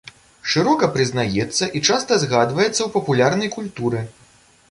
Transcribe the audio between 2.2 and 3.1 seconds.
згадваецца ў